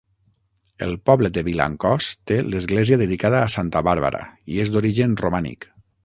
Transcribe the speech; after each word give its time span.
El 0.85 0.93
poble 1.09 1.29
de 1.33 1.41
Vilancòs 1.49 2.07
té 2.31 2.39
l'església 2.53 2.99
dedicada 3.01 3.41
a 3.41 3.51
santa 3.57 3.83
Bàrbara, 3.89 4.23
i 4.55 4.63
és 4.65 4.73
d'origen 4.77 5.13
romànic. 5.25 5.69